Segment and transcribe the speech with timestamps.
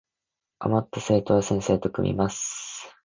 [0.57, 2.91] あまった生徒は先生と組みます